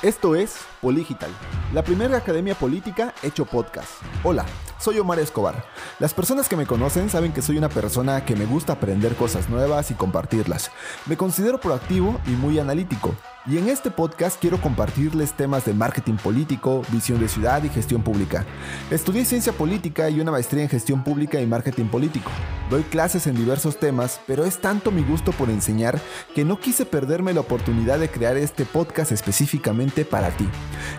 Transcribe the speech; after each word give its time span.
Esto 0.00 0.36
es 0.36 0.58
Poligital, 0.80 1.28
la 1.74 1.82
primera 1.82 2.16
academia 2.18 2.54
política 2.54 3.12
hecho 3.24 3.44
podcast. 3.44 3.88
Hola, 4.22 4.46
soy 4.78 5.00
Omar 5.00 5.18
Escobar. 5.18 5.64
Las 5.98 6.14
personas 6.14 6.48
que 6.48 6.54
me 6.54 6.66
conocen 6.66 7.10
saben 7.10 7.32
que 7.32 7.42
soy 7.42 7.58
una 7.58 7.68
persona 7.68 8.24
que 8.24 8.36
me 8.36 8.46
gusta 8.46 8.74
aprender 8.74 9.16
cosas 9.16 9.48
nuevas 9.48 9.90
y 9.90 9.94
compartirlas. 9.94 10.70
Me 11.06 11.16
considero 11.16 11.58
proactivo 11.58 12.20
y 12.28 12.30
muy 12.30 12.60
analítico. 12.60 13.16
Y 13.44 13.58
en 13.58 13.68
este 13.68 13.90
podcast 13.90 14.40
quiero 14.40 14.60
compartirles 14.60 15.32
temas 15.32 15.64
de 15.64 15.74
marketing 15.74 16.14
político, 16.14 16.82
visión 16.92 17.18
de 17.18 17.26
ciudad 17.26 17.64
y 17.64 17.68
gestión 17.68 18.02
pública. 18.02 18.46
Estudié 18.92 19.24
ciencia 19.24 19.52
política 19.52 20.08
y 20.10 20.20
una 20.20 20.30
maestría 20.30 20.62
en 20.62 20.68
gestión 20.68 21.02
pública 21.02 21.40
y 21.40 21.46
marketing 21.46 21.86
político. 21.86 22.30
Doy 22.70 22.82
clases 22.82 23.26
en 23.26 23.34
diversos 23.34 23.78
temas, 23.78 24.20
pero 24.26 24.44
es 24.44 24.60
tanto 24.60 24.90
mi 24.90 25.02
gusto 25.02 25.32
por 25.32 25.48
enseñar 25.48 25.98
que 26.34 26.44
no 26.44 26.60
quise 26.60 26.84
perderme 26.84 27.32
la 27.32 27.40
oportunidad 27.40 27.98
de 27.98 28.10
crear 28.10 28.36
este 28.36 28.66
podcast 28.66 29.10
específicamente 29.10 30.04
para 30.04 30.30
ti. 30.30 30.46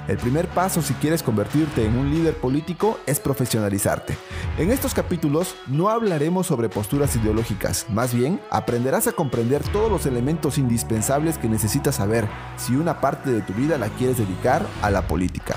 El 0.07 0.17
primer 0.17 0.47
paso 0.47 0.81
si 0.81 0.95
quieres 0.95 1.21
convertirte 1.21 1.85
en 1.85 1.95
un 1.95 2.09
líder 2.09 2.35
político 2.35 2.99
es 3.05 3.19
profesionalizarte. 3.19 4.17
En 4.57 4.71
estos 4.71 4.95
capítulos 4.95 5.55
no 5.67 5.89
hablaremos 5.89 6.47
sobre 6.47 6.69
posturas 6.69 7.15
ideológicas, 7.15 7.85
más 7.89 8.15
bien 8.15 8.41
aprenderás 8.49 9.05
a 9.05 9.11
comprender 9.11 9.61
todos 9.71 9.91
los 9.91 10.07
elementos 10.07 10.57
indispensables 10.57 11.37
que 11.37 11.49
necesitas 11.49 11.95
saber 11.95 12.27
si 12.57 12.75
una 12.75 12.99
parte 12.99 13.29
de 13.29 13.43
tu 13.43 13.53
vida 13.53 13.77
la 13.77 13.89
quieres 13.89 14.17
dedicar 14.17 14.65
a 14.81 14.89
la 14.89 15.07
política. 15.07 15.55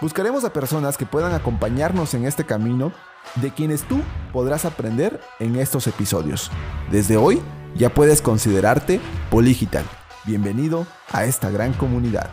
Buscaremos 0.00 0.44
a 0.44 0.52
personas 0.54 0.96
que 0.96 1.04
puedan 1.04 1.34
acompañarnos 1.34 2.14
en 2.14 2.24
este 2.24 2.44
camino 2.44 2.92
de 3.36 3.52
quienes 3.52 3.82
tú 3.82 4.00
podrás 4.32 4.64
aprender 4.64 5.20
en 5.38 5.56
estos 5.56 5.86
episodios. 5.86 6.50
Desde 6.90 7.16
hoy 7.16 7.40
ya 7.74 7.92
puedes 7.92 8.22
considerarte 8.22 9.00
Poligital. 9.30 9.84
Bienvenido 10.24 10.86
a 11.10 11.24
esta 11.24 11.50
gran 11.50 11.72
comunidad. 11.72 12.30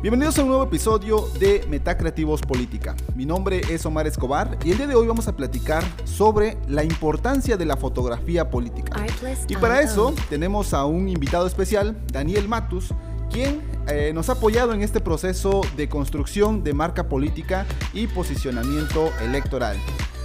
Bienvenidos 0.00 0.38
a 0.38 0.42
un 0.42 0.48
nuevo 0.50 0.62
episodio 0.62 1.26
de 1.40 1.64
Metacreativos 1.68 2.40
Política. 2.40 2.94
Mi 3.16 3.26
nombre 3.26 3.62
es 3.68 3.84
Omar 3.84 4.06
Escobar 4.06 4.56
y 4.64 4.70
el 4.70 4.78
día 4.78 4.86
de 4.86 4.94
hoy 4.94 5.08
vamos 5.08 5.26
a 5.26 5.34
platicar 5.34 5.82
sobre 6.04 6.56
la 6.68 6.84
importancia 6.84 7.56
de 7.56 7.64
la 7.64 7.76
fotografía 7.76 8.48
política. 8.48 9.04
Y 9.48 9.56
para 9.56 9.80
eso 9.80 10.14
tenemos 10.30 10.72
a 10.72 10.84
un 10.84 11.08
invitado 11.08 11.48
especial, 11.48 12.00
Daniel 12.12 12.46
Matus, 12.46 12.94
quien 13.38 13.62
eh, 13.86 14.10
nos 14.12 14.30
ha 14.30 14.32
apoyado 14.32 14.72
en 14.72 14.82
este 14.82 14.98
proceso 14.98 15.60
de 15.76 15.88
construcción 15.88 16.64
de 16.64 16.72
marca 16.72 17.08
política 17.08 17.66
y 17.92 18.08
posicionamiento 18.08 19.12
electoral. 19.20 19.76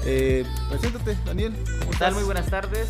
Eh, 0.04 0.44
preséntate, 0.68 1.16
Daniel. 1.24 1.54
¿Qué 1.92 1.98
tal? 2.00 2.16
Muy 2.16 2.24
buenas 2.24 2.48
tardes. 2.48 2.88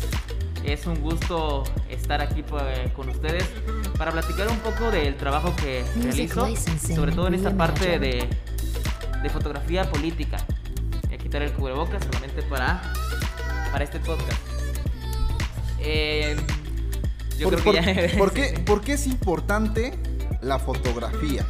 Es 0.64 0.86
un 0.86 0.98
gusto 1.02 1.64
estar 1.90 2.22
aquí 2.22 2.42
pues, 2.42 2.90
con 2.92 3.10
ustedes 3.10 3.44
para 3.98 4.12
platicar 4.12 4.48
un 4.48 4.56
poco 4.60 4.90
del 4.90 5.14
trabajo 5.16 5.54
que 5.56 5.84
realizo, 6.02 6.48
sobre 6.94 7.12
todo 7.12 7.26
en 7.28 7.34
esta 7.34 7.54
parte 7.54 7.98
de, 7.98 8.26
fotografía 9.30 9.90
política. 9.90 10.38
Voy 11.02 11.16
a 11.16 11.18
quitar 11.18 11.42
el 11.42 11.52
cubrebocas 11.52 12.02
solamente 12.02 12.42
para, 12.44 12.80
para 13.70 13.84
este 13.84 14.00
podcast. 14.00 14.40
Eh, 15.80 16.34
yo 17.38 17.50
creo 17.50 17.62
que 17.62 17.72
ya... 17.74 18.18
¿por, 18.18 18.32
qué, 18.32 18.58
¿Por 18.64 18.80
qué 18.80 18.94
es 18.94 19.06
importante 19.06 19.92
la 20.44 20.58
fotografía? 20.58 21.46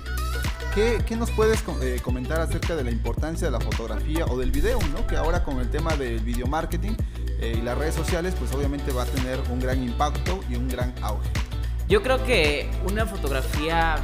¿Qué, 0.75 1.01
¿Qué, 1.07 1.17
nos 1.17 1.31
puedes 1.31 1.63
eh, 1.83 2.01
comentar 2.03 2.41
acerca 2.41 2.75
de 2.75 2.83
la 2.83 2.91
importancia 2.91 3.47
de 3.47 3.53
la 3.53 3.61
fotografía 3.61 4.27
o 4.27 4.37
del 4.39 4.51
video, 4.51 4.79
¿no? 4.93 5.07
que 5.07 5.17
ahora 5.17 5.45
con 5.45 5.61
el 5.61 5.71
tema 5.71 5.95
del 5.97 6.21
video 6.21 6.47
marketing 6.49 6.93
eh, 7.41 7.57
y 7.59 7.63
las 7.63 7.79
redes 7.79 7.95
sociales, 7.95 8.35
pues 8.39 8.53
obviamente 8.53 8.93
va 8.93 9.05
a 9.05 9.07
tener 9.07 9.39
un 9.51 9.61
gran 9.61 9.83
impacto 9.83 10.41
y 10.49 10.57
un 10.57 10.69
gran 10.69 10.93
auge. 11.01 11.29
Yo 11.89 12.03
creo 12.03 12.25
que 12.25 12.69
una 12.89 13.07
fotografía 13.07 13.97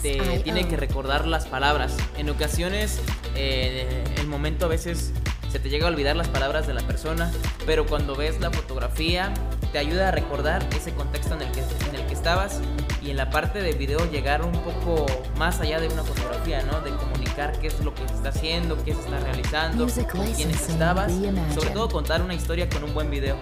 te 0.00 0.38
tiene 0.38 0.66
que 0.66 0.76
recordar 0.76 1.26
las 1.26 1.46
palabras. 1.46 1.96
En 2.16 2.30
ocasiones, 2.30 3.00
eh, 3.34 4.04
el 4.18 4.28
momento 4.28 4.66
a 4.66 4.68
veces 4.68 5.12
se 5.50 5.58
te 5.58 5.68
llega 5.68 5.86
a 5.86 5.90
olvidar 5.90 6.16
las 6.16 6.28
palabras 6.28 6.66
de 6.66 6.74
la 6.74 6.80
persona, 6.80 7.30
pero 7.66 7.86
cuando 7.86 8.16
ves 8.16 8.40
la 8.40 8.50
fotografía 8.50 9.34
te 9.72 9.78
ayuda 9.78 10.08
a 10.08 10.10
recordar 10.10 10.66
ese 10.76 10.94
contexto 10.94 11.34
en 11.34 11.42
el 11.42 11.52
que, 11.52 11.60
en 11.60 11.94
el 11.96 12.06
que 12.06 12.14
estabas 12.14 12.60
y 13.04 13.10
en 13.10 13.16
la 13.16 13.30
parte 13.30 13.60
de 13.60 13.72
video 13.72 14.10
llegar 14.10 14.42
un 14.42 14.52
poco 14.52 15.06
más 15.38 15.60
allá 15.60 15.80
de 15.80 15.88
una 15.88 16.02
fotografía, 16.02 16.62
¿no? 16.62 16.80
De 16.80 16.90
comunicar 16.90 17.58
qué 17.58 17.66
es 17.66 17.80
lo 17.80 17.94
que 17.94 18.06
se 18.08 18.14
está 18.14 18.28
haciendo, 18.28 18.82
qué 18.84 18.94
se 18.94 19.00
está 19.00 19.18
realizando, 19.20 19.86
con 20.10 20.26
quiénes 20.32 20.68
estabas, 20.68 21.12
sobre 21.54 21.70
todo 21.70 21.88
contar 21.88 22.22
una 22.22 22.34
historia 22.34 22.68
con 22.68 22.84
un 22.84 22.94
buen 22.94 23.10
video. 23.10 23.36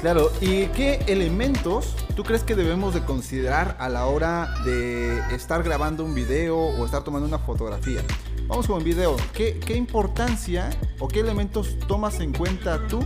Claro, 0.00 0.30
¿y 0.40 0.66
qué 0.68 1.02
elementos 1.06 1.94
tú 2.14 2.22
crees 2.22 2.44
que 2.44 2.54
debemos 2.54 2.94
de 2.94 3.04
considerar 3.04 3.76
a 3.80 3.88
la 3.88 4.06
hora 4.06 4.54
de 4.64 5.18
estar 5.34 5.62
grabando 5.62 6.04
un 6.04 6.14
video 6.14 6.56
o 6.56 6.84
estar 6.84 7.02
tomando 7.02 7.26
una 7.26 7.38
fotografía? 7.38 8.02
Vamos 8.46 8.66
con 8.66 8.78
el 8.78 8.84
video. 8.84 9.16
¿Qué, 9.32 9.58
¿Qué, 9.58 9.76
importancia 9.76 10.70
o 11.00 11.08
qué 11.08 11.20
elementos 11.20 11.78
tomas 11.86 12.20
en 12.20 12.32
cuenta 12.32 12.86
tú 12.86 13.04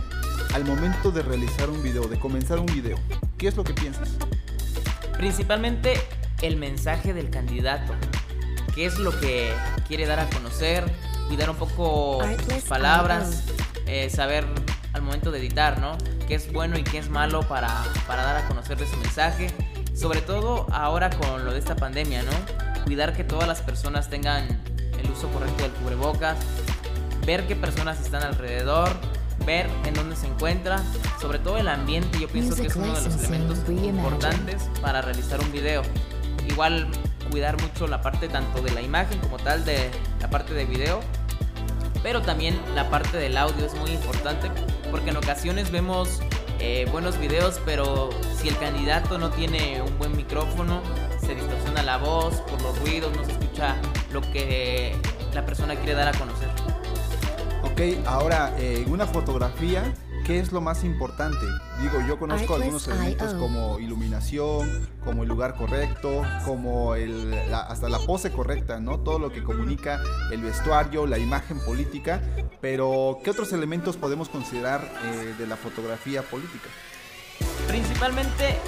al 0.53 0.65
momento 0.65 1.11
de 1.11 1.21
realizar 1.21 1.69
un 1.69 1.81
video, 1.81 2.03
de 2.07 2.19
comenzar 2.19 2.59
un 2.59 2.67
video? 2.67 2.97
¿Qué 3.37 3.47
es 3.47 3.57
lo 3.57 3.63
que 3.63 3.73
piensas? 3.73 4.15
Principalmente 5.23 5.93
el 6.41 6.57
mensaje 6.57 7.13
del 7.13 7.29
candidato. 7.29 7.93
¿Qué 8.75 8.85
es 8.85 8.99
lo 8.99 9.17
que 9.21 9.53
quiere 9.87 10.05
dar 10.05 10.19
a 10.19 10.29
conocer? 10.29 10.83
Cuidar 11.29 11.49
un 11.49 11.55
poco 11.55 12.19
sus 12.49 12.63
palabras, 12.63 13.45
eh, 13.85 14.09
saber 14.09 14.45
al 14.91 15.01
momento 15.01 15.31
de 15.31 15.39
editar, 15.39 15.79
¿no? 15.79 15.97
Qué 16.27 16.35
es 16.35 16.51
bueno 16.51 16.77
y 16.77 16.83
qué 16.83 16.97
es 16.97 17.09
malo 17.09 17.41
para, 17.43 17.69
para 18.05 18.23
dar 18.23 18.35
a 18.35 18.47
conocer 18.49 18.81
ese 18.81 18.97
mensaje. 18.97 19.47
Sobre 19.95 20.19
todo 20.19 20.67
ahora 20.73 21.09
con 21.09 21.45
lo 21.45 21.53
de 21.53 21.59
esta 21.59 21.77
pandemia, 21.77 22.23
¿no? 22.23 22.83
Cuidar 22.83 23.13
que 23.13 23.23
todas 23.23 23.47
las 23.47 23.61
personas 23.61 24.09
tengan 24.09 24.45
el 25.01 25.09
uso 25.09 25.29
correcto 25.29 25.63
del 25.63 25.71
cubrebocas, 25.71 26.37
ver 27.25 27.47
qué 27.47 27.55
personas 27.55 28.01
están 28.01 28.23
alrededor, 28.23 28.89
ver 29.45 29.69
en 29.85 29.93
dónde 29.93 30.15
se 30.15 30.27
encuentra, 30.27 30.81
sobre 31.19 31.39
todo 31.39 31.57
el 31.57 31.67
ambiente, 31.67 32.19
yo 32.19 32.27
pienso 32.27 32.55
que 32.55 32.67
es 32.67 32.75
uno 32.75 32.93
de 32.93 33.01
los 33.01 33.15
elementos 33.15 33.59
importantes 33.67 34.69
para 34.81 35.01
realizar 35.01 35.39
un 35.39 35.51
video. 35.51 35.81
Igual 36.47 36.87
cuidar 37.31 37.59
mucho 37.61 37.87
la 37.87 38.01
parte 38.01 38.27
tanto 38.27 38.61
de 38.61 38.71
la 38.71 38.81
imagen 38.81 39.19
como 39.19 39.37
tal 39.37 39.65
de 39.65 39.89
la 40.19 40.29
parte 40.29 40.53
de 40.53 40.65
video, 40.65 40.99
pero 42.01 42.21
también 42.21 42.59
la 42.75 42.89
parte 42.89 43.17
del 43.17 43.37
audio 43.37 43.65
es 43.65 43.73
muy 43.75 43.91
importante 43.91 44.51
porque 44.91 45.09
en 45.09 45.17
ocasiones 45.17 45.71
vemos 45.71 46.19
eh, 46.59 46.87
buenos 46.91 47.17
videos, 47.17 47.59
pero 47.65 48.09
si 48.39 48.49
el 48.49 48.57
candidato 48.57 49.17
no 49.17 49.31
tiene 49.31 49.81
un 49.81 49.97
buen 49.97 50.15
micrófono, 50.15 50.81
se 51.19 51.35
distorsiona 51.35 51.81
la 51.83 51.97
voz 51.97 52.35
por 52.41 52.61
los 52.61 52.77
ruidos, 52.79 53.15
no 53.15 53.23
se 53.25 53.31
escucha 53.31 53.75
lo 54.11 54.21
que 54.21 54.95
la 55.33 55.45
persona 55.45 55.75
quiere 55.75 55.93
dar 55.93 56.09
a 56.09 56.11
conocer. 56.17 56.49
Ok, 57.73 57.81
ahora 58.05 58.53
en 58.59 58.91
una 58.91 59.07
fotografía, 59.07 59.95
¿qué 60.27 60.37
es 60.37 60.51
lo 60.51 60.61
más 60.61 60.83
importante? 60.83 61.43
Digo, 61.81 62.05
yo 62.07 62.19
conozco 62.19 62.53
algunos 62.53 62.87
elementos 62.87 63.33
como 63.33 63.79
iluminación, 63.79 64.87
como 65.03 65.23
el 65.23 65.29
lugar 65.29 65.55
correcto, 65.55 66.21
como 66.45 66.93
el, 66.93 67.33
hasta 67.51 67.89
la 67.89 67.97
pose 67.97 68.31
correcta, 68.31 68.79
¿no? 68.79 68.99
Todo 68.99 69.17
lo 69.17 69.31
que 69.31 69.41
comunica 69.41 69.99
el 70.31 70.43
vestuario, 70.43 71.07
la 71.07 71.17
imagen 71.17 71.57
política, 71.65 72.21
pero 72.61 73.17
¿qué 73.23 73.31
otros 73.31 73.51
elementos 73.53 73.97
podemos 73.97 74.29
considerar 74.29 74.87
eh, 75.05 75.33
de 75.39 75.47
la 75.47 75.57
fotografía 75.57 76.21
política? 76.21 76.69
Principalmente, 77.67 78.59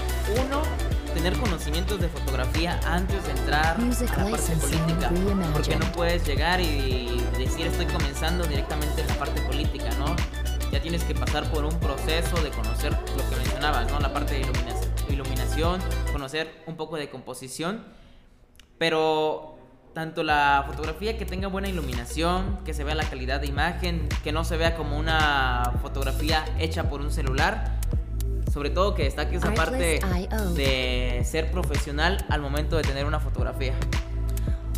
uno, 0.47 0.63
tener 1.15 1.37
conocimientos 1.37 2.01
de 2.01 2.09
fotografía 2.09 2.77
antes 2.85 3.23
de 3.23 3.31
entrar 3.31 3.77
a 3.77 4.23
la 4.23 4.29
parte 4.29 4.55
política. 4.57 5.09
Porque 5.53 5.75
no 5.77 5.85
puedes 5.93 6.27
llegar 6.27 6.59
y 6.59 7.23
decir 7.37 7.67
estoy 7.67 7.85
comenzando 7.85 8.45
directamente 8.45 9.01
en 9.01 9.07
la 9.07 9.15
parte 9.15 9.41
política, 9.43 9.89
¿no? 9.97 10.13
Ya 10.73 10.81
tienes 10.81 11.05
que 11.05 11.15
pasar 11.15 11.49
por 11.51 11.63
un 11.63 11.79
proceso 11.79 12.35
de 12.43 12.49
conocer 12.49 12.91
lo 12.91 13.29
que 13.29 13.35
mencionabas, 13.37 13.89
¿no? 13.89 13.99
La 14.01 14.11
parte 14.11 14.33
de 14.33 14.41
iluminación, 15.09 15.79
conocer 16.11 16.63
un 16.67 16.75
poco 16.75 16.97
de 16.97 17.09
composición. 17.09 17.85
Pero 18.77 19.57
tanto 19.93 20.21
la 20.21 20.65
fotografía 20.67 21.17
que 21.17 21.25
tenga 21.25 21.47
buena 21.47 21.69
iluminación, 21.69 22.59
que 22.65 22.73
se 22.73 22.83
vea 22.83 22.93
la 22.93 23.09
calidad 23.09 23.39
de 23.39 23.47
imagen, 23.47 24.09
que 24.21 24.33
no 24.33 24.43
se 24.43 24.57
vea 24.57 24.75
como 24.75 24.97
una 24.97 25.71
fotografía 25.81 26.43
hecha 26.59 26.89
por 26.89 26.99
un 26.99 27.09
celular, 27.09 27.79
sobre 28.55 28.69
todo 28.69 28.95
que 28.95 29.03
destaque 29.03 29.35
esa 29.35 29.53
parte 29.53 29.99
de 30.55 31.21
ser 31.29 31.51
profesional 31.51 32.25
al 32.29 32.39
momento 32.39 32.77
de 32.77 32.83
tener 32.83 33.05
una 33.05 33.19
fotografía. 33.19 33.73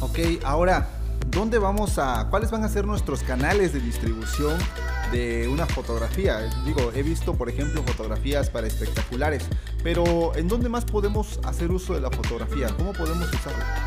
Ok, 0.01 0.18
ahora, 0.44 0.89
¿dónde 1.27 1.59
vamos 1.59 2.00
a, 2.00 2.25
cuáles 2.31 2.50
van 2.50 2.63
a 2.63 2.69
ser 2.69 2.88
nuestros 2.88 3.21
canales 3.21 3.74
de 3.74 3.79
distribución 3.79 4.57
de 5.12 5.47
una 5.47 5.68
fotografía? 5.68 6.50
Digo, 6.65 6.91
he 6.95 7.03
visto, 7.03 7.35
por 7.35 7.50
ejemplo, 7.50 7.83
fotografías 7.83 8.50
para 8.50 8.65
espectaculares, 8.65 9.45
pero 9.83 10.35
¿en 10.35 10.47
dónde 10.47 10.69
más 10.69 10.83
podemos 10.83 11.39
hacer 11.44 11.69
uso 11.69 11.94
de 11.94 12.01
la 12.01 12.09
fotografía? 12.09 12.69
¿Cómo 12.77 12.94
podemos 12.94 13.31
usarla? 13.31 13.85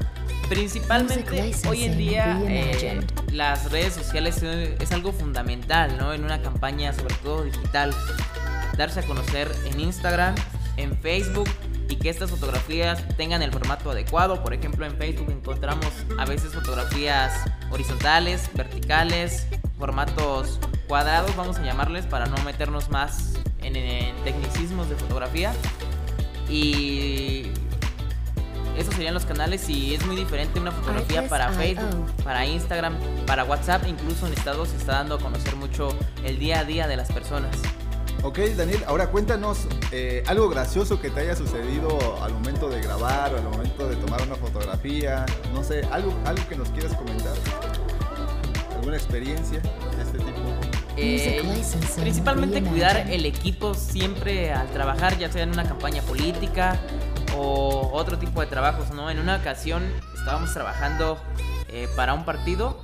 Principalmente 0.48 1.52
hoy 1.68 1.84
en 1.84 1.98
día 1.98 2.40
eh, 2.46 3.00
las 3.32 3.72
redes 3.72 3.94
sociales 3.94 4.40
es 4.44 4.92
algo 4.92 5.12
fundamental, 5.12 5.96
¿no? 5.98 6.12
En 6.12 6.22
una 6.22 6.40
campaña 6.42 6.92
sobre 6.92 7.14
todo 7.16 7.42
digital 7.42 7.92
darse 8.80 9.00
a 9.00 9.02
conocer 9.02 9.54
en 9.66 9.78
Instagram, 9.78 10.34
en 10.78 10.96
Facebook, 10.98 11.48
y 11.90 11.96
que 11.96 12.08
estas 12.08 12.30
fotografías 12.30 13.04
tengan 13.16 13.42
el 13.42 13.52
formato 13.52 13.90
adecuado. 13.90 14.42
Por 14.42 14.54
ejemplo, 14.54 14.86
en 14.86 14.96
Facebook 14.96 15.30
encontramos 15.30 15.86
a 16.18 16.24
veces 16.24 16.54
fotografías 16.54 17.32
horizontales, 17.70 18.48
verticales, 18.54 19.46
formatos 19.78 20.58
cuadrados, 20.88 21.36
vamos 21.36 21.58
a 21.58 21.62
llamarles, 21.62 22.06
para 22.06 22.26
no 22.26 22.42
meternos 22.42 22.88
más 22.88 23.34
en, 23.60 23.74
tecnicismos 24.24 24.88
de 24.88 24.96
fotografía. 24.96 25.52
Y 26.48 27.48
esos 28.78 28.94
serían 28.94 29.12
los 29.12 29.26
canales 29.26 29.68
y 29.68 29.94
es 29.94 30.06
muy 30.06 30.16
diferente 30.16 30.58
una 30.58 30.72
fotografía 30.72 31.28
para 31.28 31.52
Facebook, 31.52 32.10
para 32.24 32.46
Instagram, 32.46 32.94
para 33.26 33.44
WhatsApp, 33.44 33.84
incluso 33.86 34.26
en 34.26 34.32
Estados 34.32 34.70
se 34.70 34.76
está 34.76 34.92
dando 34.92 35.16
a 35.16 35.18
conocer 35.18 35.54
mucho 35.56 35.94
el 36.24 36.38
día 36.38 36.60
a 36.60 36.64
día 36.64 36.86
de 36.88 36.96
las 36.96 37.12
personas. 37.12 37.56
Ok, 38.22 38.38
Daniel, 38.56 38.84
ahora 38.86 39.06
cuéntanos 39.06 39.66
eh, 39.92 40.22
algo 40.26 40.48
gracioso 40.48 41.00
que 41.00 41.08
te 41.10 41.20
haya 41.20 41.34
sucedido 41.34 42.22
al 42.22 42.32
momento 42.34 42.68
de 42.68 42.80
grabar 42.82 43.32
o 43.34 43.38
al 43.38 43.44
momento 43.44 43.88
de 43.88 43.96
tomar 43.96 44.20
una 44.22 44.34
fotografía, 44.36 45.24
no 45.54 45.64
sé, 45.64 45.82
algo, 45.90 46.14
algo 46.26 46.46
que 46.48 46.56
nos 46.56 46.68
quieras 46.70 46.94
comentar. 46.96 47.32
¿Alguna 48.76 48.96
experiencia 48.96 49.60
de 49.60 50.02
este 50.02 50.18
tipo? 50.18 50.40
Eh, 50.96 51.42
principalmente 51.96 52.62
cuidar 52.62 53.06
el 53.10 53.24
equipo 53.24 53.74
siempre 53.74 54.52
al 54.52 54.68
trabajar, 54.68 55.16
ya 55.18 55.32
sea 55.32 55.42
en 55.42 55.50
una 55.50 55.64
campaña 55.64 56.02
política 56.02 56.78
o 57.36 57.90
otro 57.92 58.18
tipo 58.18 58.40
de 58.40 58.48
trabajos, 58.48 58.90
¿no? 58.90 59.10
En 59.10 59.18
una 59.18 59.36
ocasión 59.36 59.82
estábamos 60.14 60.52
trabajando 60.52 61.18
eh, 61.68 61.88
para 61.96 62.12
un 62.12 62.24
partido 62.24 62.78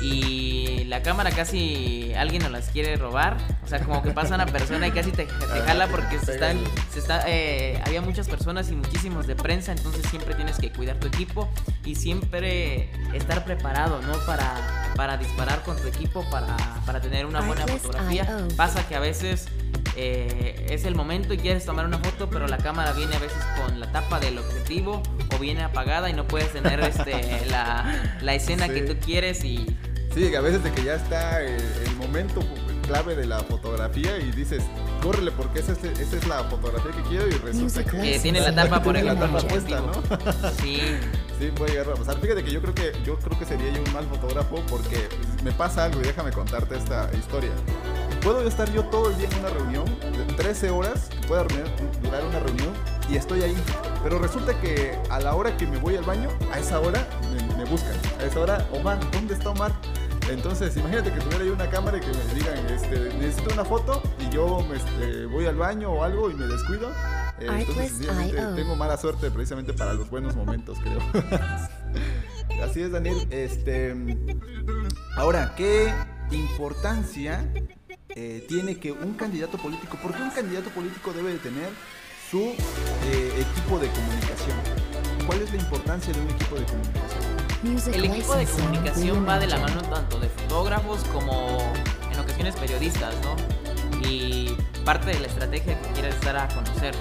y 0.00 0.84
la 0.84 1.02
cámara 1.02 1.30
casi 1.30 2.12
alguien 2.14 2.42
nos 2.42 2.50
las 2.50 2.68
quiere 2.70 2.96
robar. 2.96 3.36
O 3.64 3.68
sea, 3.68 3.80
como 3.80 4.02
que 4.02 4.10
pasa 4.10 4.34
una 4.34 4.46
persona 4.46 4.88
y 4.88 4.90
casi 4.90 5.12
te, 5.12 5.26
jala 5.26 5.88
porque 5.88 6.18
se 6.18 6.32
están, 6.32 6.58
se 6.92 6.98
está, 6.98 7.24
eh, 7.26 7.80
había 7.86 8.00
muchas 8.00 8.28
personas 8.28 8.70
y 8.70 8.76
muchísimos 8.76 9.26
de 9.26 9.36
prensa, 9.36 9.72
entonces 9.72 10.04
siempre 10.10 10.34
tienes 10.34 10.58
que 10.58 10.72
cuidar 10.72 10.98
tu 10.98 11.06
equipo 11.06 11.48
y 11.84 11.94
siempre 11.94 12.90
estar 13.14 13.44
preparado, 13.44 14.00
¿no? 14.02 14.12
Para, 14.26 14.92
para 14.96 15.16
disparar 15.16 15.62
con 15.62 15.76
tu 15.76 15.88
equipo, 15.88 16.24
para, 16.30 16.56
para 16.86 17.00
tener 17.00 17.26
una 17.26 17.40
buena 17.42 17.66
fotografía. 17.66 18.46
Pasa 18.56 18.86
que 18.88 18.96
a 18.96 19.00
veces 19.00 19.48
eh, 19.96 20.66
es 20.70 20.84
el 20.84 20.94
momento 20.94 21.34
y 21.34 21.38
quieres 21.38 21.64
tomar 21.64 21.84
una 21.86 21.98
foto, 21.98 22.30
pero 22.30 22.46
la 22.46 22.58
cámara 22.58 22.92
viene 22.92 23.16
a 23.16 23.18
veces 23.18 23.42
con 23.60 23.78
la 23.78 23.92
tapa 23.92 24.18
del 24.18 24.38
objetivo 24.38 25.02
o 25.34 25.38
viene 25.38 25.62
apagada 25.62 26.10
y 26.10 26.12
no 26.12 26.26
puedes 26.26 26.52
tener 26.52 26.80
este, 26.80 27.46
la, 27.46 28.16
la 28.20 28.34
escena 28.34 28.68
que 28.68 28.82
tú 28.82 28.96
quieres 29.04 29.44
y 29.44 29.66
Sí, 30.14 30.34
a 30.34 30.40
veces 30.40 30.64
de 30.64 30.72
que 30.72 30.84
ya 30.84 30.94
está 30.94 31.42
el, 31.42 31.60
momento 31.96 32.40
clave 32.86 33.14
de 33.14 33.26
la 33.26 33.40
fotografía 33.40 34.18
y 34.18 34.32
dices, 34.32 34.64
córrele 35.02 35.30
porque 35.30 35.60
esa 35.60 35.72
es, 35.72 35.84
esa 35.84 36.16
es 36.16 36.26
la 36.26 36.42
fotografía 36.44 36.90
que 36.90 37.02
quiero 37.02 37.28
y 37.28 37.32
resulta 37.32 37.84
que, 37.84 38.18
tiene 38.18 38.40
la 38.40 38.54
tapa 38.54 38.82
por 38.82 39.00
la 39.00 39.14
tapa 39.14 39.38
puesta, 39.38 39.80
¿no? 39.80 39.92
Sí. 40.60 40.80
Sí, 41.40 41.50
puede 41.56 41.70
llegar 41.72 41.88
a 41.88 41.94
pasar. 41.94 42.18
Fíjate 42.20 42.44
que 42.44 42.50
yo 42.50 42.60
creo 42.60 42.74
que 42.74 42.92
yo 43.02 43.18
creo 43.18 43.38
que 43.38 43.46
sería 43.46 43.72
yo 43.72 43.82
un 43.82 43.90
mal 43.94 44.04
fotógrafo 44.04 44.62
porque 44.68 45.08
me 45.42 45.52
pasa 45.52 45.84
algo 45.84 45.98
y 46.02 46.04
déjame 46.04 46.32
contarte 46.32 46.76
esta 46.76 47.08
historia. 47.18 47.48
Puedo 48.20 48.46
estar 48.46 48.70
yo 48.74 48.84
todo 48.84 49.08
el 49.08 49.16
día 49.16 49.26
en 49.32 49.38
una 49.38 49.48
reunión 49.48 49.86
de 49.86 50.34
13 50.34 50.68
horas, 50.68 51.08
que 51.08 51.26
pueda 51.26 51.44
durar 51.44 52.26
una 52.26 52.40
reunión 52.40 52.74
y 53.08 53.16
estoy 53.16 53.42
ahí. 53.42 53.56
Pero 54.02 54.18
resulta 54.18 54.52
que 54.60 54.98
a 55.08 55.18
la 55.18 55.34
hora 55.34 55.56
que 55.56 55.66
me 55.66 55.78
voy 55.78 55.96
al 55.96 56.04
baño, 56.04 56.28
a 56.52 56.58
esa 56.58 56.78
hora 56.78 57.08
me, 57.32 57.56
me 57.56 57.64
buscan. 57.64 57.94
A 58.20 58.24
esa 58.24 58.40
hora, 58.40 58.68
Omar, 58.74 58.98
¿dónde 59.10 59.32
está 59.32 59.48
Omar? 59.48 59.72
Entonces, 60.30 60.76
imagínate 60.76 61.12
que 61.12 61.20
tuviera 61.20 61.44
ahí 61.44 61.50
una 61.50 61.68
cámara 61.68 61.98
y 61.98 62.00
que 62.00 62.06
me 62.06 62.34
digan, 62.34 62.66
este, 62.66 63.14
necesito 63.18 63.52
una 63.52 63.64
foto 63.64 64.00
y 64.18 64.32
yo 64.32 64.64
este, 64.74 65.26
voy 65.26 65.46
al 65.46 65.56
baño 65.56 65.90
o 65.92 66.04
algo 66.04 66.30
y 66.30 66.34
me 66.34 66.46
descuido. 66.46 66.90
Eh, 67.40 67.48
entonces, 67.48 68.06
tengo 68.54 68.76
mala 68.76 68.96
suerte 68.96 69.30
precisamente 69.30 69.72
para 69.72 69.94
los 69.94 70.08
buenos 70.08 70.36
momentos, 70.36 70.78
creo. 70.78 71.00
Así 72.62 72.82
es, 72.82 72.92
Daniel. 72.92 73.26
Este, 73.30 73.96
ahora, 75.16 75.54
¿qué 75.56 75.92
importancia 76.30 77.50
eh, 78.10 78.44
tiene 78.48 78.78
que 78.78 78.92
un 78.92 79.14
candidato 79.14 79.58
político, 79.58 79.98
por 80.00 80.14
qué 80.14 80.22
un 80.22 80.30
candidato 80.30 80.70
político 80.70 81.12
debe 81.12 81.32
de 81.32 81.38
tener 81.38 81.70
su 82.30 82.40
eh, 82.40 83.32
equipo 83.36 83.78
de 83.78 83.88
comunicación? 83.88 84.56
¿Cuál 85.26 85.42
es 85.42 85.50
la 85.50 85.56
importancia 85.56 86.12
de 86.12 86.20
un 86.20 86.30
equipo 86.30 86.56
de 86.56 86.64
comunicación? 86.66 87.29
El 87.62 88.06
equipo 88.06 88.34
de 88.36 88.46
comunicación 88.46 89.28
va 89.28 89.38
de 89.38 89.46
la 89.46 89.58
mano 89.58 89.82
tanto 89.82 90.18
de 90.18 90.30
fotógrafos 90.30 91.04
como 91.12 91.58
en 92.10 92.18
ocasiones 92.18 92.56
periodistas, 92.56 93.14
¿no? 93.22 93.36
Y 94.08 94.56
parte 94.86 95.10
de 95.10 95.20
la 95.20 95.26
estrategia 95.26 95.78
que 95.78 95.88
quieres 95.90 96.18
dar 96.22 96.38
a 96.38 96.48
conocer. 96.48 96.94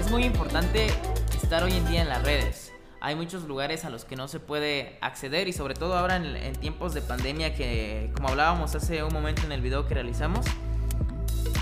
Es 0.00 0.10
muy 0.10 0.24
importante 0.24 0.86
estar 1.42 1.62
hoy 1.62 1.74
en 1.74 1.86
día 1.86 2.00
en 2.00 2.08
las 2.08 2.22
redes. 2.22 2.72
Hay 3.02 3.16
muchos 3.16 3.44
lugares 3.44 3.84
a 3.84 3.90
los 3.90 4.06
que 4.06 4.16
no 4.16 4.28
se 4.28 4.40
puede 4.40 4.96
acceder 5.02 5.46
y 5.46 5.52
sobre 5.52 5.74
todo 5.74 5.94
ahora 5.94 6.16
en, 6.16 6.54
tiempos 6.54 6.94
de 6.94 7.02
pandemia 7.02 7.54
que, 7.54 8.10
como 8.14 8.28
hablábamos 8.28 8.74
hace 8.74 9.02
un 9.02 9.12
momento 9.12 9.42
en 9.44 9.52
el 9.52 9.60
video 9.60 9.86
que 9.86 9.92
realizamos, 9.92 10.46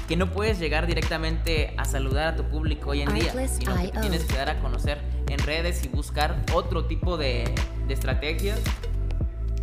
que 0.06 0.16
no 0.16 0.30
puedes 0.30 0.60
llegar 0.60 0.86
directamente 0.86 1.74
a 1.76 1.84
saludar 1.84 2.28
a 2.28 2.36
tu 2.36 2.44
público 2.44 2.90
hoy 2.90 3.02
en 3.02 3.12
día, 3.12 3.48
sino 3.48 3.74
que 3.74 3.88
tienes 3.88 4.24
que 4.24 4.36
dar 4.36 4.50
a 4.50 4.60
conocer 4.60 5.00
en 5.28 5.40
redes 5.40 5.84
y 5.84 5.88
buscar 5.88 6.44
otro 6.54 6.86
tipo 6.86 7.16
de, 7.16 7.52
de 7.86 7.94
estrategias. 7.94 8.60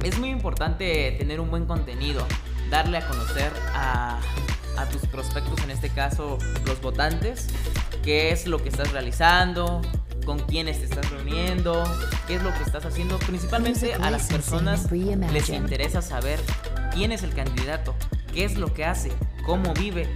Es 0.03 0.19
muy 0.19 0.29
importante 0.29 1.15
tener 1.17 1.39
un 1.39 1.49
buen 1.49 1.65
contenido, 1.65 2.25
darle 2.69 2.97
a 2.97 3.07
conocer 3.07 3.51
a, 3.73 4.19
a 4.77 4.85
tus 4.89 5.05
prospectos, 5.07 5.61
en 5.63 5.71
este 5.71 5.89
caso 5.89 6.37
los 6.65 6.81
votantes, 6.81 7.47
qué 8.03 8.31
es 8.31 8.47
lo 8.47 8.61
que 8.61 8.69
estás 8.69 8.91
realizando, 8.91 9.81
con 10.25 10.39
quiénes 10.39 10.79
te 10.79 10.85
estás 10.85 11.09
reuniendo, 11.11 11.83
qué 12.27 12.35
es 12.35 12.43
lo 12.43 12.53
que 12.53 12.63
estás 12.63 12.85
haciendo. 12.85 13.17
Principalmente 13.19 13.93
a 13.93 14.09
las 14.09 14.27
personas 14.27 14.91
les 14.91 15.49
interesa 15.49 16.01
saber 16.01 16.39
quién 16.93 17.11
es 17.11 17.23
el 17.23 17.33
candidato, 17.33 17.95
qué 18.33 18.45
es 18.45 18.57
lo 18.57 18.73
que 18.73 18.85
hace, 18.85 19.11
cómo 19.45 19.73
vive. 19.73 20.09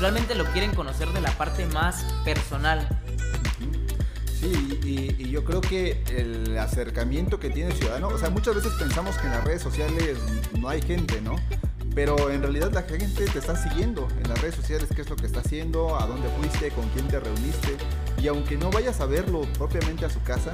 Realmente 0.00 0.34
lo 0.34 0.44
quieren 0.46 0.74
conocer 0.74 1.08
de 1.08 1.20
la 1.20 1.30
parte 1.32 1.66
más 1.66 2.04
personal. 2.24 2.86
Sí, 4.40 4.78
y, 4.84 5.30
yo 5.30 5.44
creo 5.44 5.60
que 5.60 6.02
el 6.16 6.56
acercamiento 6.58 7.38
que 7.38 7.50
tiene 7.50 7.70
el 7.70 7.76
ciudadano, 7.76 8.08
o 8.08 8.18
sea, 8.18 8.30
muchas 8.30 8.54
veces 8.54 8.72
pensamos 8.78 9.16
que 9.18 9.26
en 9.26 9.32
las 9.32 9.44
redes 9.44 9.62
sociales 9.62 10.16
no 10.58 10.68
hay 10.68 10.80
gente, 10.80 11.20
¿no? 11.20 11.36
Pero 11.94 12.30
en 12.30 12.42
realidad 12.42 12.72
la 12.72 12.82
gente 12.82 13.24
te 13.24 13.38
está 13.38 13.56
siguiendo 13.56 14.06
en 14.22 14.28
las 14.28 14.40
redes 14.40 14.54
sociales, 14.54 14.88
qué 14.94 15.02
es 15.02 15.08
lo 15.08 15.16
que 15.16 15.26
está 15.26 15.40
haciendo, 15.40 15.98
a 15.98 16.06
dónde 16.06 16.28
fuiste, 16.38 16.70
con 16.70 16.88
quién 16.90 17.08
te 17.08 17.20
reuniste. 17.20 17.76
Y 18.22 18.28
aunque 18.28 18.56
no 18.56 18.70
vayas 18.70 19.00
a 19.00 19.06
verlo 19.06 19.42
propiamente 19.58 20.04
a 20.04 20.10
su 20.10 20.22
casa, 20.22 20.52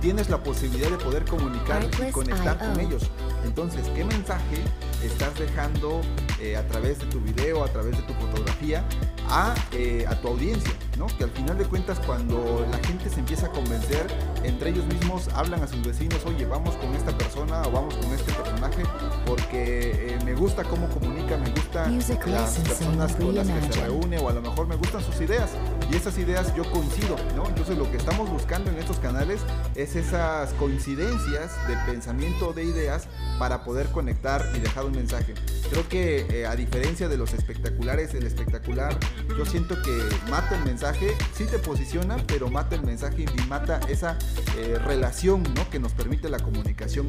tienes 0.00 0.30
la 0.30 0.42
posibilidad 0.42 0.90
de 0.90 0.96
poder 0.96 1.24
comunicar 1.24 1.86
y 2.08 2.10
conectar 2.10 2.58
con 2.58 2.80
ellos. 2.80 3.10
Entonces, 3.44 3.88
¿qué 3.94 4.04
mensaje 4.04 4.56
estás 5.04 5.38
dejando 5.38 6.00
eh, 6.40 6.56
a 6.56 6.66
través 6.66 6.98
de 6.98 7.06
tu 7.06 7.20
video, 7.20 7.64
a 7.64 7.68
través 7.68 7.96
de 7.96 8.02
tu 8.02 8.14
fotografía 8.14 8.84
a, 9.30 9.54
eh, 9.72 10.04
a 10.08 10.20
tu 10.20 10.28
audiencia? 10.28 10.72
¿no? 10.98 11.06
Que 11.06 11.24
al 11.24 11.30
final 11.30 11.56
de 11.56 11.64
cuentas 11.64 11.98
cuando 12.00 12.66
la 12.70 12.78
gente 12.86 13.08
se 13.08 13.20
empieza 13.20 13.46
a 13.46 13.50
convencer, 13.50 14.06
entre 14.42 14.70
ellos 14.70 14.84
mismos 14.86 15.28
hablan 15.34 15.62
a 15.62 15.66
sus 15.66 15.82
vecinos, 15.82 16.20
oye, 16.26 16.44
vamos 16.44 16.74
con 16.76 16.94
esta 16.94 17.16
persona 17.16 17.62
o 17.62 17.70
vamos 17.70 17.94
con 17.94 18.12
este 18.12 18.32
personaje 18.32 18.82
porque 19.24 20.14
eh, 20.14 20.18
me 20.24 20.34
gusta 20.34 20.64
cómo 20.64 20.88
comunica, 20.88 21.36
me 21.38 21.50
gusta 21.50 21.88
las 21.88 22.58
personas 22.58 23.16
con 23.16 23.34
las 23.34 23.48
que 23.48 23.72
se 23.72 23.80
reúne 23.80 24.18
o 24.18 24.28
a 24.28 24.32
lo 24.32 24.42
mejor 24.42 24.66
me 24.66 24.76
gustan 24.76 25.02
sus 25.02 25.20
ideas 25.20 25.50
y 25.90 25.96
esas 25.96 26.16
ideas 26.18 26.54
yo 26.54 26.70
coincido, 26.70 27.16
¿no? 27.34 27.46
Entonces 27.46 27.76
lo 27.76 27.90
que 27.90 27.96
estamos 27.96 28.30
buscando 28.30 28.70
en 28.70 28.78
estos 28.78 28.98
canales 28.98 29.40
es 29.74 29.96
esas 29.96 30.52
coincidencias 30.54 31.52
de 31.66 31.76
pensamiento, 31.86 32.52
de 32.52 32.64
ideas 32.64 33.08
para 33.38 33.64
poder 33.64 33.88
conectar 33.88 34.44
y 34.54 34.60
dejar 34.60 34.84
un 34.84 34.92
mensaje. 34.92 35.34
Creo 35.70 35.88
que 35.88 36.26
eh, 36.30 36.46
a 36.46 36.54
diferencia 36.54 37.08
de 37.08 37.16
los 37.16 37.32
espectaculares, 37.32 38.14
el 38.14 38.26
espectacular 38.26 38.96
yo 39.36 39.44
siento 39.44 39.80
que 39.82 40.02
mata 40.28 40.56
el 40.56 40.64
mensaje, 40.64 41.16
sí 41.34 41.44
te 41.44 41.58
posiciona, 41.58 42.16
pero 42.26 42.50
mata 42.50 42.76
el 42.76 42.82
mensaje 42.82 43.22
y 43.24 43.48
mata 43.48 43.80
esa 43.88 44.16
eh, 44.58 44.78
relación 44.84 45.42
¿no? 45.54 45.68
que 45.70 45.78
nos 45.78 45.92
permite 45.92 46.28
la 46.28 46.38
comunicación. 46.38 47.08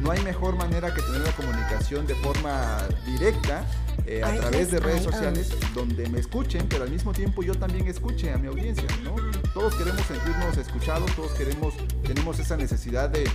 No 0.00 0.10
hay 0.10 0.22
mejor 0.22 0.56
manera 0.56 0.94
que 0.94 1.02
tener 1.02 1.20
la 1.20 1.32
comunicación 1.32 2.06
de 2.06 2.14
forma 2.16 2.78
directa 3.04 3.64
eh, 4.06 4.22
a 4.24 4.34
través 4.36 4.70
de 4.70 4.80
redes 4.80 5.02
sociales 5.02 5.50
donde 5.74 6.08
me 6.08 6.18
escuchen, 6.18 6.66
pero 6.68 6.84
al 6.84 6.90
mismo 6.90 7.12
tiempo 7.12 7.42
yo 7.42 7.54
también 7.54 7.86
escuche 7.86 8.32
a 8.32 8.38
mi 8.38 8.48
audiencia, 8.48 8.86
¿no? 9.04 9.14
Todos 9.54 9.74
queremos 9.74 10.02
sentirnos 10.06 10.56
escuchados, 10.56 11.14
todos 11.14 11.32
queremos, 11.32 11.74
tenemos 12.04 12.38
esa 12.38 12.56
necesidad 12.56 13.10
de, 13.10 13.28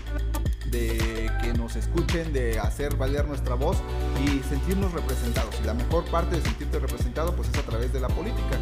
de 0.72 1.32
que 1.42 1.54
nos 1.54 1.76
escuchen, 1.76 2.34
de 2.34 2.60
hacer 2.60 2.96
valer 2.96 3.26
nuestra 3.26 3.56
voz 3.56 3.78
y 4.24 4.42
sentirnos 4.50 4.92
representados. 4.94 5.56
Y 5.62 5.66
la 5.66 5.74
mejor 5.74 6.04
parte 6.06 6.36
de 6.38 6.42
sentirte 6.42 6.80
representado 6.80 7.36
pues 7.36 7.50
es 7.50 7.58
a 7.58 7.64
través 7.64 7.94
de 7.94 8.00
la 8.00 8.10
política. 8.10 8.60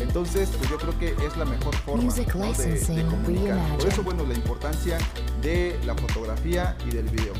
Entonces, 0.00 0.50
pues 0.56 0.70
yo 0.70 0.78
creo 0.78 0.96
que 0.98 1.26
es 1.26 1.36
la 1.36 1.44
mejor 1.44 1.74
forma 1.74 2.12
de, 2.14 2.24
comunicar. 2.24 3.78
Por 3.78 3.88
eso, 3.88 4.02
bueno, 4.02 4.24
la 4.24 4.34
importancia 4.34 4.98
de 5.42 5.78
la 5.84 5.94
fotografía 5.94 6.76
y 6.86 6.90
del 6.90 7.08
video. 7.08 7.34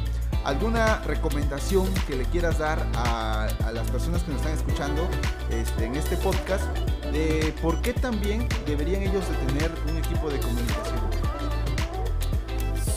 ¿Alguna 0.49 1.00
recomendación 1.00 1.93
que 2.07 2.17
le 2.17 2.25
quieras 2.25 2.57
dar 2.57 2.83
a, 2.95 3.49
las 3.71 3.90
personas 3.90 4.23
que 4.23 4.33
nos 4.33 4.40
están 4.40 4.57
escuchando 4.57 5.07
este, 5.50 5.85
en 5.85 5.95
este 5.95 6.17
podcast 6.17 6.64
de 7.12 7.55
por 7.61 7.83
qué 7.83 7.93
también 7.93 8.49
deberían 8.64 9.02
ellos 9.02 9.28
de 9.28 9.37
tener 9.45 9.71
un 9.90 9.99
equipo 9.99 10.31
de 10.31 10.40
comunicación? 10.40 11.00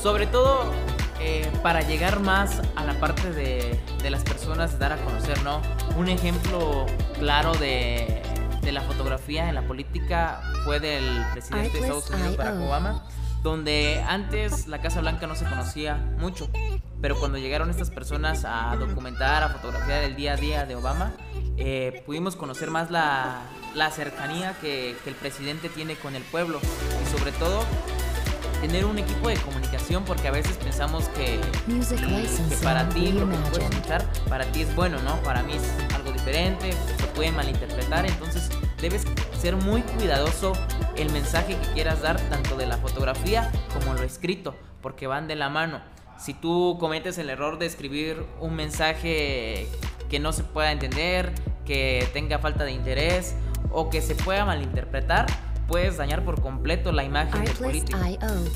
Sobre 0.02 0.28
todo 0.28 0.72
eh, 1.20 1.46
para 1.62 1.82
llegar 1.82 2.22
más 2.22 2.62
a 2.78 2.86
la 2.86 2.98
parte 3.02 3.34
de, 3.34 3.78
las 4.10 4.24
personas, 4.24 4.80
dar 4.80 4.94
a 4.94 4.98
conocer, 5.04 5.44
¿no? 5.44 5.62
Un 5.98 6.08
ejemplo 6.08 6.86
claro 7.20 7.54
de, 7.56 8.22
de 8.62 8.72
la 8.72 8.80
fotografía 8.80 9.50
en 9.50 9.56
la 9.56 9.64
política 9.64 10.42
fue 10.64 10.80
del 10.80 11.04
presidente 11.34 11.74
de 11.74 11.80
Estados 11.80 12.10
Unidos, 12.12 12.38
Barack 12.38 12.62
Obama, 12.62 13.04
donde 13.44 14.02
antes 14.08 14.68
la 14.68 14.80
Casa 14.80 15.02
Blanca 15.02 15.28
no 15.28 15.36
se 15.36 15.44
conocía 15.44 15.98
mucho, 16.18 16.50
pero 17.02 17.20
cuando 17.20 17.38
llegaron 17.38 17.70
estas 17.70 17.90
personas 17.90 18.46
a 18.46 18.76
documentar, 18.78 19.44
a 19.44 19.50
fotografiar 19.50 20.04
el 20.04 20.16
día 20.16 20.34
a 20.34 20.38
día 20.38 20.66
de 20.66 20.76
Obama, 20.76 21.14
eh, 21.58 22.04
pudimos 22.06 22.36
conocer 22.36 22.70
más 22.70 22.92
la, 22.92 23.42
la 23.76 23.90
cercanía 23.92 24.56
que, 24.62 24.96
que 25.04 25.10
el 25.10 25.16
presidente 25.16 25.70
tiene 25.70 25.96
con 25.96 26.16
el 26.16 26.24
pueblo 26.24 26.60
y 27.04 27.18
sobre 27.18 27.32
todo 27.34 27.64
tener 28.62 28.86
un 28.86 29.00
equipo 29.00 29.28
de 29.28 29.36
comunicación 29.38 30.06
porque 30.06 30.28
a 30.28 30.32
veces 30.32 30.56
pensamos 30.58 31.10
que, 31.10 31.42
que 31.68 32.58
para 32.64 32.88
ti 32.90 33.12
lo 33.12 33.28
que 33.28 33.36
puedes 33.50 33.70
escuchar 33.70 34.06
para 34.30 34.46
ti 34.46 34.62
es 34.62 34.76
bueno, 34.76 35.02
¿no? 35.02 35.16
Para 35.24 35.42
mí 35.42 35.54
es 35.54 35.94
algo 35.96 36.12
diferente, 36.12 36.72
se 36.72 37.08
puede 37.08 37.32
malinterpretar, 37.32 38.06
entonces 38.06 38.50
debes 38.80 39.04
ser 39.40 39.56
muy 39.56 39.82
cuidadoso 39.82 40.54
el 40.96 41.12
mensaje 41.12 41.58
que 41.58 41.74
quieras 41.74 42.02
dar 42.02 42.22
tanto 42.30 42.56
de 42.56 42.68
la 42.68 42.78
fotografía 42.78 43.52
como 43.74 43.96
lo 43.96 44.04
escrito, 44.04 44.56
porque 44.82 45.08
van 45.08 45.28
de 45.28 45.36
la 45.36 45.50
mano. 45.50 45.82
Si 46.22 46.36
tú 46.36 46.78
cometes 46.80 47.18
el 47.18 47.32
error 47.32 47.58
de 47.58 47.66
escribir 47.66 48.24
un 48.40 48.56
mensaje 48.56 49.68
que 50.08 50.20
no 50.20 50.34
se 50.34 50.44
pueda 50.44 50.72
entender, 50.72 51.34
que 51.66 52.08
tenga 52.14 52.38
falta 52.38 52.64
de 52.64 52.74
interés 52.74 53.34
o 53.72 53.90
que 53.90 54.02
se 54.02 54.14
pueda 54.14 54.46
malinterpretar, 54.46 55.26
puedes 55.68 55.98
dañar 55.98 56.24
por 56.24 56.40
completo 56.40 56.92
la 56.92 57.04
imagen 57.04 57.44
del 57.44 57.56
político. 57.56 57.98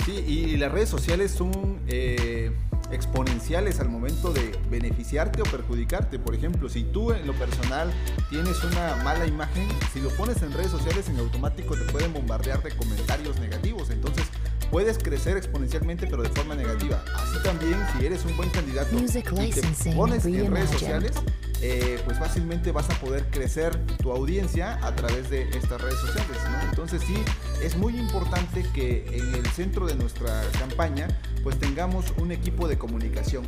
Sí, 0.06 0.12
y 0.28 0.58
las 0.58 0.72
redes 0.72 0.90
sociales 0.90 1.32
son 1.32 1.80
eh, 1.88 2.52
exponenciales 2.92 3.80
al 3.80 3.90
momento 3.90 4.32
de 4.32 4.52
beneficiarte 4.70 5.42
o 5.42 5.46
perjudicarte. 5.46 6.20
Por 6.20 6.36
ejemplo, 6.36 6.70
si 6.70 6.84
tú 6.84 7.14
en 7.14 7.26
lo 7.26 7.34
personal 7.34 7.92
tienes 8.30 8.64
una 8.64 8.98
mala 9.04 9.26
imagen, 9.26 9.68
si 9.92 10.02
lo 10.02 10.10
pones 10.10 10.42
en 10.44 10.52
redes 10.52 10.70
sociales 10.70 11.10
en 11.10 11.18
automático 11.18 11.76
te 11.76 11.86
pueden 11.86 12.14
bombardear 12.14 12.62
de 12.62 12.76
comentarios 12.76 13.40
negativos. 13.40 13.90
Entonces, 13.90 14.26
puedes 14.72 14.98
crecer 14.98 15.38
exponencialmente 15.38 16.08
pero 16.08 16.24
de 16.24 16.30
forma 16.30 16.56
negativa. 16.56 17.04
Así 17.16 17.42
también 17.44 17.76
si 17.94 18.06
eres 18.06 18.26
un 18.26 18.36
buen 18.38 18.50
candidato 18.50 18.96
y 18.98 19.06
te 19.06 19.92
pones 19.96 20.26
en 20.26 20.54
redes 20.54 20.70
sociales, 20.70 21.14
eh, 21.62 22.00
pues 22.06 22.20
fácilmente 22.20 22.72
vas 22.72 22.90
a 22.90 23.00
poder 23.00 23.30
crecer 23.30 23.76
tu 23.98 24.12
audiencia 24.12 24.78
a 24.86 24.96
través 24.96 25.30
de 25.30 25.50
estas 25.50 25.82
redes 25.82 26.00
sociales. 26.00 26.38
Entonces 26.70 27.02
sí, 27.02 27.16
es 27.64 27.78
muy 27.78 27.98
importante 27.98 28.64
que 28.74 29.06
en 29.12 29.34
el 29.34 29.46
centro 29.48 29.86
de 29.86 29.96
nuestra 29.96 30.44
campaña 30.60 31.08
pues 31.44 31.58
tengamos 31.58 32.14
un 32.18 32.32
equipo 32.32 32.68
de 32.68 32.78
comunicación 32.78 33.46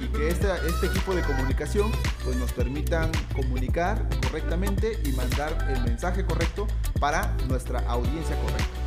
y 0.00 0.06
que 0.08 0.28
este, 0.28 0.48
este 0.66 0.86
equipo 0.86 1.14
de 1.14 1.22
comunicación 1.22 1.90
pues 2.24 2.36
nos 2.36 2.52
permitan 2.52 3.10
comunicar 3.34 4.08
correctamente 4.22 4.98
y 5.04 5.12
mandar 5.12 5.68
el 5.70 5.82
mensaje 5.82 6.24
correcto 6.24 6.66
para 6.98 7.36
nuestra 7.48 7.80
audiencia 7.80 8.36
correcta. 8.36 8.79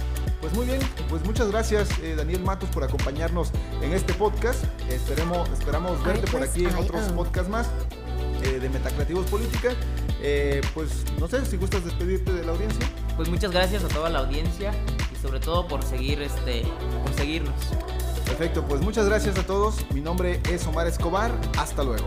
Pues 0.44 0.54
muy 0.56 0.66
bien, 0.66 0.82
pues 1.08 1.24
muchas 1.24 1.50
gracias 1.50 1.88
eh, 2.00 2.16
Daniel 2.18 2.44
Matos 2.44 2.68
por 2.68 2.84
acompañarnos 2.84 3.50
en 3.82 3.94
este 3.94 4.14
podcast. 4.14 4.62
Esperemos, 4.90 5.48
esperamos 5.52 6.04
verte 6.04 6.30
por 6.30 6.44
aquí 6.44 6.66
en 6.66 6.76
otros 6.76 7.02
podcasts 7.14 7.50
más. 7.50 7.70
Eh, 8.44 8.60
de 8.60 8.68
Metacreativos 8.68 9.26
Política. 9.28 9.70
Eh, 10.22 10.60
pues 10.74 11.06
no 11.18 11.30
sé 11.30 11.46
si 11.46 11.56
gustas 11.56 11.86
despedirte 11.86 12.34
de 12.34 12.44
la 12.44 12.52
audiencia. 12.52 12.86
Pues 13.16 13.30
muchas 13.30 13.52
gracias 13.52 13.86
a 13.86 13.88
toda 13.88 14.10
la 14.10 14.20
audiencia 14.20 14.74
y 15.14 15.22
sobre 15.22 15.40
todo 15.40 15.66
por 15.66 15.82
seguir 15.82 16.22
este, 16.22 16.64
por 17.06 17.14
seguirnos. 17.14 17.56
Perfecto, 18.26 18.66
pues 18.68 18.82
muchas 18.82 19.06
gracias 19.06 19.40
a 19.40 19.46
todos. 19.46 19.78
Mi 19.94 20.02
nombre 20.02 20.42
es 20.52 20.68
Omar 20.68 20.88
Escobar. 20.88 21.32
Hasta 21.58 21.86
luego. 21.86 22.06